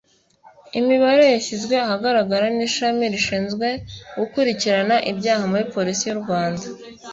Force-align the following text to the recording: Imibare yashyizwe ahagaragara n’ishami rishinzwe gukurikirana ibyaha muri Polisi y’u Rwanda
Imibare 0.79 1.23
yashyizwe 1.33 1.75
ahagaragara 1.85 2.45
n’ishami 2.57 3.05
rishinzwe 3.13 3.67
gukurikirana 4.19 4.95
ibyaha 5.11 5.43
muri 5.51 5.63
Polisi 5.73 6.03
y’u 6.05 6.19
Rwanda 6.21 6.65